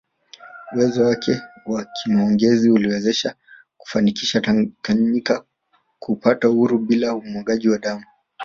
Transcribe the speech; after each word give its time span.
Uwezo 0.75 1.03
wake 1.03 1.41
wa 1.65 1.85
kimaongezi 1.85 2.71
ulimwezesha 2.71 3.35
kufanikisha 3.77 4.41
Tanganyika 4.41 5.45
kupata 5.99 6.49
uhuru 6.49 6.77
bila 6.79 7.15
umwagaji 7.15 7.69
wa 7.69 7.77
damu 7.79 8.03